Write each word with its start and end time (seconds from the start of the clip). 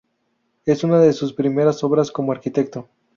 Es 0.65 0.83
una 0.83 0.99
de 0.99 1.13
sus 1.13 1.31
primeras 1.31 1.83
obras 1.83 2.09
como 2.09 2.31
arquitecto. 2.31 2.89